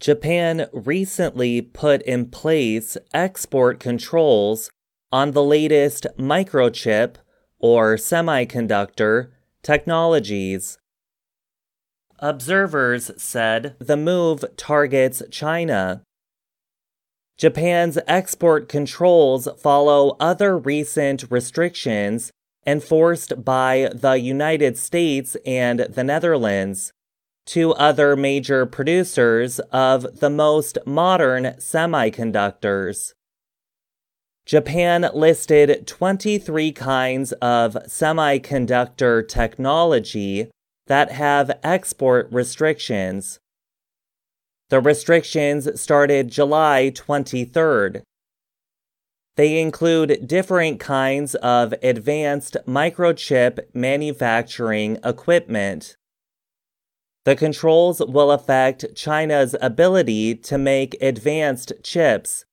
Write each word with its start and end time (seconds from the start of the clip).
Japan 0.00 0.66
recently 0.72 1.60
put 1.60 2.00
in 2.02 2.26
place 2.26 2.96
export 3.12 3.78
controls 3.78 4.70
on 5.12 5.32
the 5.32 5.42
latest 5.42 6.06
microchip 6.18 7.16
or 7.58 7.96
semiconductor 7.96 9.28
technologies. 9.62 10.78
Observers 12.18 13.10
said 13.18 13.76
the 13.78 13.96
move 13.96 14.44
targets 14.56 15.22
China. 15.30 16.02
Japan's 17.36 17.98
export 18.06 18.68
controls 18.68 19.48
follow 19.58 20.16
other 20.18 20.56
recent 20.56 21.24
restrictions 21.30 22.30
enforced 22.66 23.44
by 23.44 23.90
the 23.94 24.14
United 24.14 24.78
States 24.78 25.36
and 25.46 25.80
the 25.80 26.04
Netherlands, 26.04 26.92
two 27.46 27.72
other 27.74 28.16
major 28.16 28.66
producers 28.66 29.58
of 29.72 30.20
the 30.20 30.30
most 30.30 30.78
modern 30.86 31.44
semiconductors. 31.58 33.12
Japan 34.46 35.08
listed 35.14 35.86
23 35.86 36.72
kinds 36.72 37.32
of 37.34 37.74
semiconductor 37.86 39.26
technology 39.26 40.50
that 40.86 41.12
have 41.12 41.52
export 41.62 42.28
restrictions. 42.32 43.38
The 44.70 44.80
restrictions 44.80 45.80
started 45.80 46.30
July 46.30 46.92
23rd. 46.94 48.02
They 49.36 49.60
include 49.60 50.26
different 50.26 50.80
kinds 50.80 51.34
of 51.36 51.72
advanced 51.82 52.56
microchip 52.66 53.60
manufacturing 53.72 54.98
equipment. 55.04 55.96
The 57.24 57.36
controls 57.36 58.00
will 58.00 58.30
affect 58.30 58.94
China's 58.94 59.54
ability 59.60 60.34
to 60.36 60.58
make 60.58 60.96
advanced 61.02 61.72
chips 61.82 62.44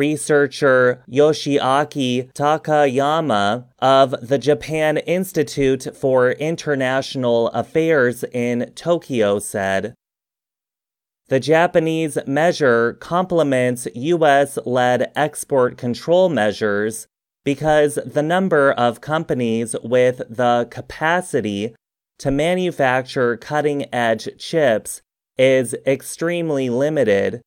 researcher 0.00 1.04
Yoshiaki 1.12 2.32
Takayama 2.32 3.66
of 3.80 4.14
the 4.26 4.38
Japan 4.38 4.96
Institute 4.96 5.94
for 5.94 6.30
International 6.32 7.48
Affairs 7.48 8.24
in 8.32 8.72
Tokyo 8.74 9.38
said. 9.38 9.94
The 11.28 11.38
Japanese 11.38 12.16
measure 12.26 12.94
complements 12.94 13.86
US 13.94 14.58
led 14.64 15.12
export 15.14 15.76
control 15.76 16.30
measures 16.30 17.06
because 17.44 17.98
the 18.06 18.22
number 18.22 18.72
of 18.72 19.02
companies 19.02 19.76
with 19.84 20.22
the 20.30 20.66
capacity 20.70 21.74
to 22.20 22.30
manufacture 22.30 23.38
cutting 23.38 23.92
edge 23.94 24.28
chips 24.38 25.00
is 25.38 25.74
extremely 25.86 26.68
limited 26.68 27.40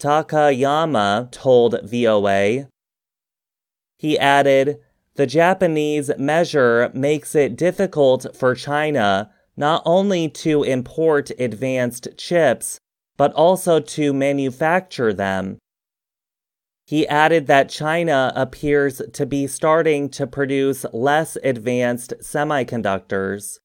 Takayama 0.00 1.30
told 1.30 1.78
VOA. 1.84 2.68
He 3.98 4.18
added, 4.18 4.78
The 5.16 5.26
Japanese 5.26 6.10
measure 6.18 6.90
makes 6.94 7.34
it 7.34 7.56
difficult 7.56 8.34
for 8.34 8.54
China 8.54 9.30
not 9.54 9.82
only 9.84 10.28
to 10.28 10.62
import 10.62 11.30
advanced 11.38 12.08
chips, 12.16 12.78
but 13.18 13.32
also 13.34 13.80
to 13.80 14.12
manufacture 14.14 15.12
them. 15.12 15.58
He 16.86 17.06
added 17.06 17.48
that 17.48 17.68
China 17.68 18.32
appears 18.34 19.02
to 19.12 19.26
be 19.26 19.46
starting 19.46 20.08
to 20.10 20.26
produce 20.26 20.86
less 20.92 21.36
advanced 21.42 22.14
semiconductors 22.20 23.58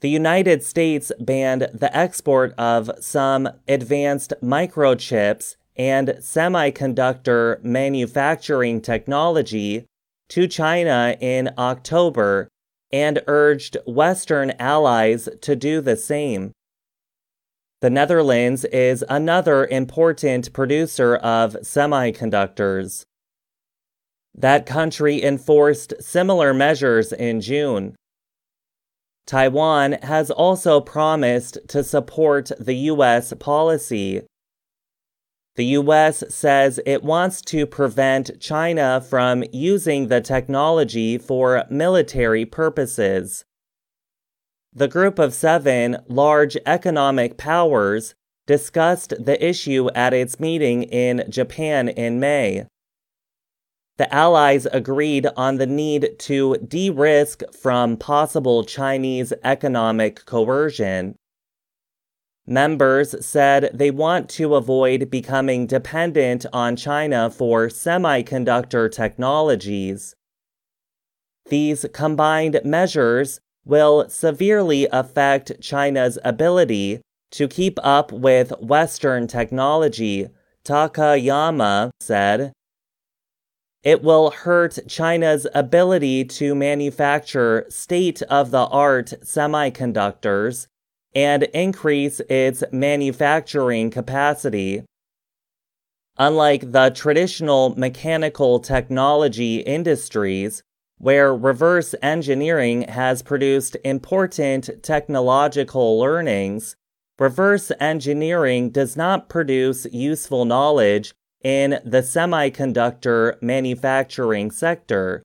the 0.00 0.10
United 0.10 0.62
States 0.62 1.10
banned 1.18 1.68
the 1.72 1.94
export 1.96 2.52
of 2.58 2.90
some 3.00 3.48
advanced 3.66 4.34
microchips 4.42 5.56
and 5.76 6.08
semiconductor 6.20 7.62
manufacturing 7.62 8.80
technology 8.80 9.86
to 10.28 10.46
China 10.46 11.16
in 11.20 11.50
October 11.56 12.48
and 12.92 13.22
urged 13.26 13.76
Western 13.86 14.52
allies 14.58 15.28
to 15.40 15.56
do 15.56 15.80
the 15.80 15.96
same. 15.96 16.52
The 17.80 17.90
Netherlands 17.90 18.64
is 18.66 19.04
another 19.08 19.66
important 19.66 20.52
producer 20.52 21.16
of 21.16 21.54
semiconductors. 21.62 23.04
That 24.34 24.66
country 24.66 25.22
enforced 25.22 25.94
similar 26.00 26.52
measures 26.52 27.12
in 27.12 27.40
June. 27.40 27.96
Taiwan 29.26 29.92
has 30.02 30.30
also 30.30 30.80
promised 30.80 31.58
to 31.68 31.82
support 31.82 32.52
the 32.60 32.74
U.S. 32.74 33.32
policy. 33.40 34.22
The 35.56 35.64
U.S. 35.64 36.22
says 36.28 36.78
it 36.86 37.02
wants 37.02 37.42
to 37.42 37.66
prevent 37.66 38.40
China 38.40 39.00
from 39.00 39.42
using 39.52 40.08
the 40.08 40.20
technology 40.20 41.18
for 41.18 41.64
military 41.70 42.44
purposes. 42.44 43.44
The 44.72 44.86
Group 44.86 45.18
of 45.18 45.34
Seven 45.34 45.96
large 46.06 46.56
economic 46.66 47.36
powers 47.36 48.14
discussed 48.46 49.14
the 49.18 49.44
issue 49.44 49.88
at 49.94 50.14
its 50.14 50.38
meeting 50.38 50.84
in 50.84 51.24
Japan 51.28 51.88
in 51.88 52.20
May 52.20 52.66
the 53.98 54.12
Allies 54.14 54.66
agreed 54.66 55.26
on 55.36 55.56
the 55.56 55.66
need 55.66 56.16
to 56.18 56.56
de 56.58 56.90
risk 56.90 57.42
from 57.52 57.96
possible 57.96 58.64
Chinese 58.64 59.32
economic 59.42 60.24
coercion. 60.26 61.16
Members 62.46 63.26
said 63.26 63.70
they 63.74 63.90
want 63.90 64.28
to 64.30 64.54
avoid 64.54 65.10
becoming 65.10 65.66
dependent 65.66 66.46
on 66.52 66.76
China 66.76 67.28
for 67.30 67.68
semiconductor 67.68 68.92
technologies. 68.92 70.14
These 71.48 71.86
combined 71.92 72.60
measures 72.64 73.40
will 73.64 74.08
severely 74.08 74.86
affect 74.92 75.60
China's 75.60 76.18
ability 76.24 77.00
to 77.32 77.48
keep 77.48 77.78
up 77.82 78.12
with 78.12 78.52
Western 78.60 79.26
technology, 79.26 80.28
Takayama 80.64 81.90
said. 82.00 82.52
It 83.86 84.02
will 84.02 84.32
hurt 84.32 84.80
China's 84.88 85.46
ability 85.54 86.24
to 86.24 86.56
manufacture 86.56 87.64
state 87.68 88.20
of 88.22 88.50
the 88.50 88.66
art 88.66 89.14
semiconductors 89.22 90.66
and 91.14 91.44
increase 91.44 92.18
its 92.28 92.64
manufacturing 92.72 93.90
capacity. 93.92 94.82
Unlike 96.18 96.72
the 96.72 96.90
traditional 96.90 97.78
mechanical 97.78 98.58
technology 98.58 99.58
industries, 99.58 100.64
where 100.98 101.32
reverse 101.32 101.94
engineering 102.02 102.82
has 102.88 103.22
produced 103.22 103.76
important 103.84 104.68
technological 104.82 105.96
learnings, 106.00 106.74
reverse 107.20 107.70
engineering 107.78 108.70
does 108.70 108.96
not 108.96 109.28
produce 109.28 109.86
useful 109.92 110.44
knowledge 110.44 111.14
in 111.42 111.78
the 111.84 112.02
semiconductor 112.02 113.40
manufacturing 113.42 114.50
sector, 114.50 115.22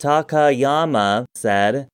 Takayama 0.00 1.26
said. 1.34 1.88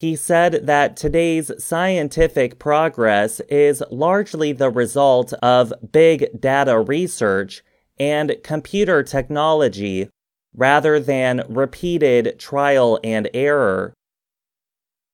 He 0.00 0.14
said 0.14 0.66
that 0.66 0.96
today's 0.96 1.50
scientific 1.62 2.58
progress 2.58 3.40
is 3.48 3.82
largely 3.90 4.52
the 4.52 4.70
result 4.70 5.32
of 5.42 5.72
big 5.90 6.40
data 6.40 6.78
research 6.78 7.64
and 7.98 8.36
computer 8.44 9.02
technology 9.02 10.08
rather 10.54 11.00
than 11.00 11.42
repeated 11.48 12.38
trial 12.38 13.00
and 13.02 13.28
error. 13.34 13.92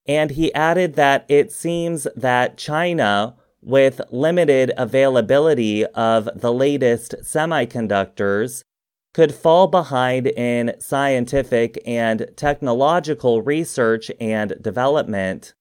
And 0.06 0.32
he 0.32 0.52
added 0.52 0.94
that 0.94 1.24
it 1.28 1.50
seems 1.50 2.06
that 2.14 2.58
China 2.58 3.36
with 3.64 4.00
limited 4.10 4.72
availability 4.76 5.84
of 5.86 6.28
the 6.34 6.52
latest 6.52 7.14
semiconductors, 7.22 8.62
could 9.14 9.34
fall 9.34 9.68
behind 9.68 10.26
in 10.26 10.74
scientific 10.80 11.80
and 11.86 12.26
technological 12.36 13.42
research 13.42 14.10
and 14.20 14.54
development. 14.60 15.54